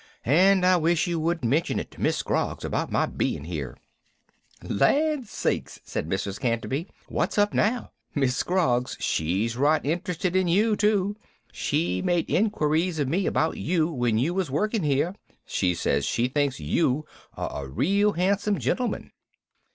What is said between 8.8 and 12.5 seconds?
she's right interested in you, too. She made